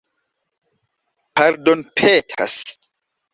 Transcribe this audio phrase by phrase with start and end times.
[1.35, 2.65] pardonpetas